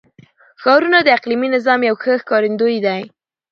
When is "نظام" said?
1.55-1.79